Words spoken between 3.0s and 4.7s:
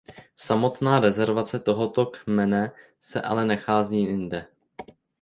ale nachází i jinde.